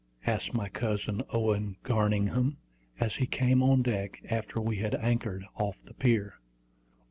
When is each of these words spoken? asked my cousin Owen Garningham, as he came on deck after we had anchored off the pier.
asked 0.25 0.51
my 0.51 0.67
cousin 0.67 1.21
Owen 1.31 1.75
Garningham, 1.83 2.57
as 2.99 3.17
he 3.17 3.27
came 3.27 3.61
on 3.61 3.83
deck 3.83 4.19
after 4.31 4.59
we 4.59 4.77
had 4.77 4.95
anchored 4.95 5.45
off 5.57 5.77
the 5.85 5.93
pier. 5.93 6.39